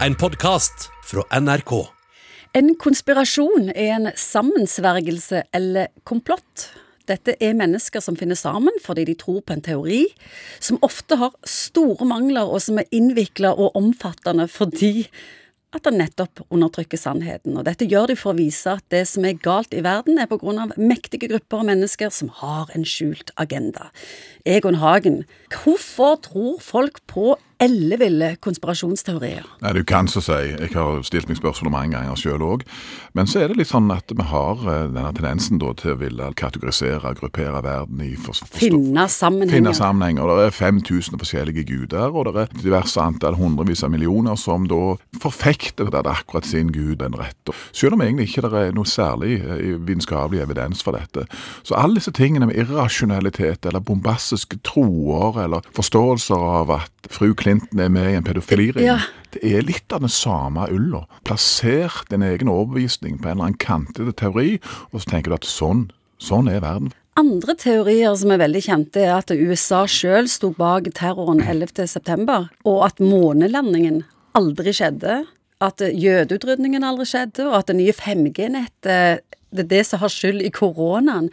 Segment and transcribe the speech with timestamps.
[0.00, 1.72] en podkast fra NRK.
[2.54, 6.68] En konspirasjon er en sammensvergelse eller komplott.
[7.06, 10.02] Dette er mennesker som finner sammen fordi de tror på en teori,
[10.58, 15.06] som ofte har store mangler, og som er innvikla og omfattende fordi
[15.74, 17.56] at den nettopp undertrykker sannheten.
[17.58, 20.30] Og dette gjør de for å vise at det som er galt i verden, er
[20.30, 23.90] på grunn av mektige grupper av mennesker som har en skjult agenda.
[24.46, 27.34] Egon Hagen, hvorfor tror folk på
[27.64, 29.46] elleville konspirasjonsteorier?
[29.62, 30.38] Nei, Du kan så si.
[30.52, 32.64] Jeg har stilt meg spørsmål mange ganger sjøl òg.
[33.14, 35.98] Men så er det litt sånn at vi har eh, denne tendensen da, til å
[36.00, 39.60] ville kategorisere, gruppere verden i for, for, Finne sammenhenger.
[39.60, 40.30] Finne sammenhenger.
[40.40, 44.96] Det er 5000 forskjellige guder, og det er diverse antall hundrevis av millioner som da
[45.22, 47.54] forfekter det akkurat sin gud den rette.
[47.72, 51.26] Selv om egentlig ikke det er noe særlig eh, vitenskapelig evidens for dette.
[51.62, 57.80] Så alle disse tingene med irrasjonalitet eller bombastiske troer eller forståelser av at fru Clinton
[57.80, 58.86] er med i en pedofiliring.
[58.86, 58.98] Ja.
[59.34, 61.04] Det er litt av den samme ulla.
[61.26, 64.58] Plasser din egen overbevisning på en eller annen kantete teori,
[64.92, 65.88] og så tenker du at sånn,
[66.22, 66.92] sånn er verden.
[67.18, 72.80] Andre teorier som er veldig kjente, er at USA sjøl sto bak terroren 11.9., og
[72.88, 74.02] at månelandingen
[74.34, 75.22] aldri skjedde.
[75.62, 79.22] At jødeutrydningen aldri skjedde, og at det nye 5G-nettet
[79.54, 81.30] det er det som har skyld i koronaen.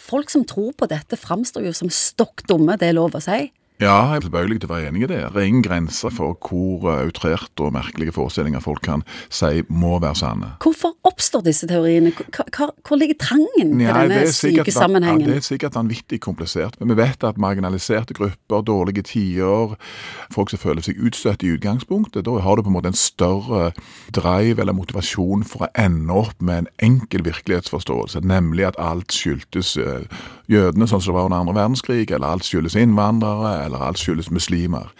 [0.00, 3.52] Folk som tror på dette, framstår jo som stokk dumme, det er lov å si.
[3.80, 4.24] Ja, jeg er
[4.60, 5.18] til å være enig i det.
[5.32, 9.00] Det er ingen grenser for hvor uh, outrerte og merkelige forestillinger folk kan
[9.32, 10.50] si må være sanne.
[10.60, 12.12] Hvorfor oppstår disse teoriene?
[12.12, 15.24] Hva, hvor ligger trangen til denne syke sammenhengen?
[15.24, 16.76] Ja, det er sikkert vanvittig komplisert.
[16.76, 19.72] Men vi vet at marginaliserte grupper, dårlige tider,
[20.34, 23.70] folk som føler seg utstøtt i utgangspunktet, da har du på en måte en større
[24.12, 29.72] drive eller motivasjon for å ende opp med en enkel virkelighetsforståelse, nemlig at alt skyldtes
[29.80, 30.04] eh,
[30.50, 34.30] jødene, sånn som det var under andre verdenskrig, eller alt skyldes innvandrere, eller alt skyldes
[34.34, 34.92] muslimer.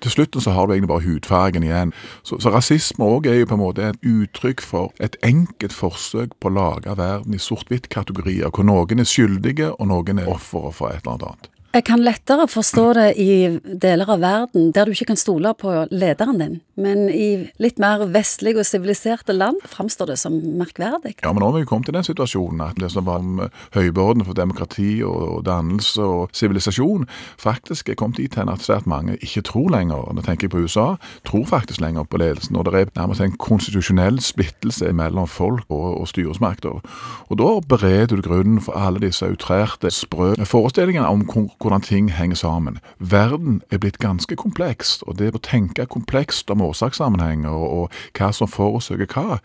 [0.00, 1.92] Til slutt så har du egentlig bare hudfargen igjen.
[2.22, 6.32] Så, så rasisme òg er jo på en måte et uttrykk for et enkelt forsøk
[6.40, 10.94] på å lage verden i sort-hvitt-kategorier, hvor noen er skyldige og noen er ofre for
[10.94, 11.50] et eller annet.
[11.70, 13.32] Jeg kan lettere forstå det i
[13.78, 18.02] deler av verden der du ikke kan stole på lederen din, men i litt mer
[18.10, 21.12] vestlige og siviliserte land framstår det som merkverdig.
[21.22, 23.44] Ja, men nå har vi kommet til den situasjonen at det som var om
[23.76, 27.06] høyborden for demokrati og dannelse og sivilisasjon,
[27.38, 30.64] faktisk er kommet dit hen at svært mange ikke tror lenger, nå tenker jeg på
[30.66, 30.88] USA,
[31.28, 32.58] tror faktisk lenger på ledelsen.
[32.58, 36.82] Og det er nærmest en konstitusjonell splittelse mellom folk og, og styresmakter.
[37.30, 42.10] Og da bereder du grunnen for alle disse utrerte, sprø forestillingene om hvor- hvordan ting
[42.12, 42.78] henger sammen.
[42.98, 48.32] Verden er blitt ganske kompleks, og det å tenke komplekst om årsakssammenhenger og, og hva
[48.32, 49.40] som forårsaker hva,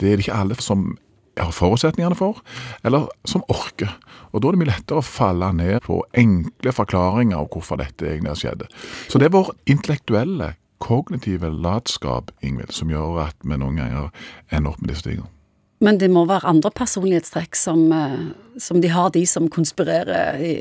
[0.00, 0.92] det er det ikke alle som
[1.38, 2.42] har forutsetningene for,
[2.84, 3.94] eller som orker.
[4.32, 8.08] Og Da er det mye lettere å falle ned på enkle forklaringer av hvorfor dette
[8.08, 8.66] egentlig har skjedd.
[9.08, 14.10] Så det er vår intellektuelle, kognitive latskap Ingvild, som gjør at vi noen ganger
[14.50, 15.30] ender opp med disse tingene.
[15.82, 18.20] Men det må være andre personlighetstrekk som, eh,
[18.62, 20.52] som de har, de som konspirerer i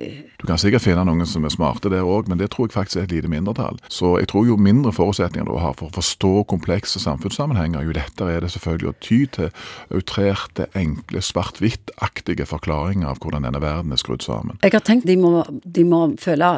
[0.42, 2.98] Du kan sikkert finne noen som er smarte der òg, men det tror jeg faktisk
[2.98, 3.78] er et lite mindretall.
[3.88, 8.34] Så jeg tror jo mindre forutsetninger du har for å forstå komplekse samfunnssammenhenger, jo lettere
[8.34, 9.52] er det selvfølgelig å ty til
[9.94, 14.58] outrerte, enkle, svart-hvitt-aktige forklaringer av hvordan denne verden er skrudd sammen.
[14.64, 16.56] Jeg har tenkt de må, de må føle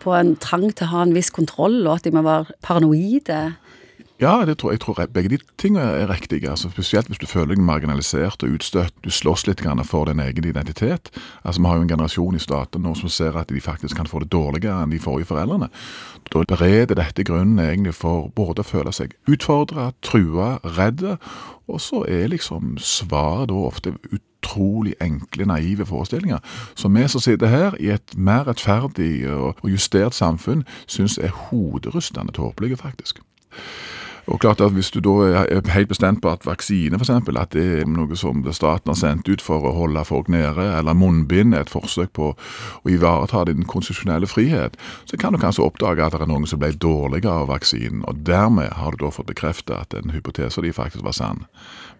[0.00, 3.56] på en trang til å ha en viss kontroll, og at de må være paranoide.
[4.20, 6.48] Ja, det tror, jeg tror begge de tingene er riktige.
[6.50, 8.94] Altså, spesielt hvis du føler deg marginalisert og utstøtt.
[9.04, 11.10] Du slåss litt grann for din egen identitet.
[11.44, 14.06] Altså, Vi har jo en generasjon i staten nå som ser at de faktisk kan
[14.06, 15.68] få det dårligere enn de forrige foreldrene.
[16.32, 21.18] Da bereder dette grunnen egentlig for både å føle seg utfordra, trua, redde,
[21.68, 26.40] og så er liksom svaret da ofte utrolig enkle, naive forestillinger.
[26.74, 32.32] Som vi som sitter her i et mer rettferdig og justert samfunn, syns er hoderystende
[32.32, 33.20] tåpelige, faktisk.
[34.26, 37.52] Og klart at Hvis du da er helt bestemt på at vaksine for eksempel, at
[37.54, 41.54] det er noe som staten har sendt ut for å holde folk nede, eller munnbind
[41.54, 44.76] er et forsøk på å ivareta din konstitusjonelle frihet,
[45.06, 48.02] så kan du kanskje oppdage at det er noen som ble dårligere av vaksinen.
[48.04, 51.46] og Dermed har du da fått bekreftet at den hypotesen de faktisk var sann.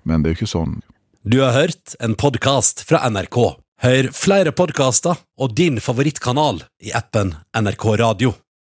[0.03, 0.81] Men det er jo ikke sånn.
[1.23, 3.39] Du har hørt en podkast fra NRK.
[3.83, 8.35] Hør flere podkaster og din favorittkanal i appen NRK Radio.